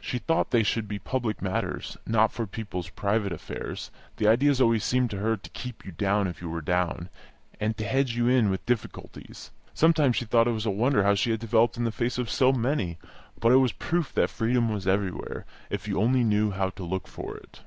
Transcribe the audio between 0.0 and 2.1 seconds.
She thought they should be for public matters,